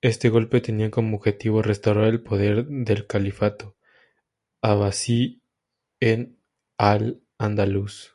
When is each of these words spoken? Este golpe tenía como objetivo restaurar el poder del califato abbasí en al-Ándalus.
Este 0.00 0.30
golpe 0.30 0.62
tenía 0.62 0.90
como 0.90 1.18
objetivo 1.18 1.60
restaurar 1.60 2.04
el 2.04 2.22
poder 2.22 2.64
del 2.66 3.06
califato 3.06 3.76
abbasí 4.62 5.42
en 6.00 6.38
al-Ándalus. 6.78 8.10